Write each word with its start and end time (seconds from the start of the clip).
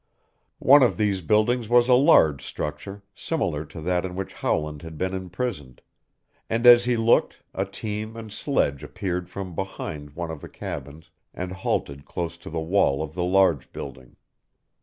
One 0.57 0.81
of 0.81 0.97
these 0.97 1.21
buildings 1.21 1.69
was 1.69 1.87
a 1.87 1.93
large 1.93 2.43
structure 2.43 3.03
similar 3.13 3.63
to 3.65 3.79
that 3.81 4.03
in 4.03 4.15
which 4.15 4.33
Howland 4.33 4.81
had 4.81 4.97
been 4.97 5.13
imprisoned, 5.13 5.79
and 6.49 6.65
as 6.65 6.85
he 6.85 6.97
looked 6.97 7.43
a 7.53 7.65
team 7.65 8.17
and 8.17 8.33
sledge 8.33 8.81
appeared 8.81 9.29
from 9.29 9.53
behind 9.53 10.13
one 10.15 10.31
of 10.31 10.41
the 10.41 10.49
cabins 10.49 11.11
and 11.35 11.51
halted 11.51 12.05
close 12.05 12.35
to 12.37 12.49
the 12.49 12.59
wall 12.59 13.03
of 13.03 13.13
the 13.13 13.23
large 13.23 13.71
building. 13.71 14.15